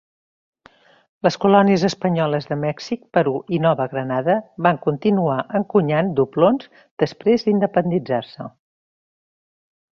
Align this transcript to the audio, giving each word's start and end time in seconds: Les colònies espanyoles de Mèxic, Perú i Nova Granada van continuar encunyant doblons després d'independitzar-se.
Les 1.27 1.35
colònies 1.43 1.83
espanyoles 1.89 2.47
de 2.53 2.57
Mèxic, 2.61 3.03
Perú 3.17 3.35
i 3.57 3.61
Nova 3.67 3.87
Granada 3.93 4.39
van 4.69 4.81
continuar 4.87 5.37
encunyant 5.61 6.11
doblons 6.23 6.75
després 7.05 7.47
d'independitzar-se. 7.51 8.51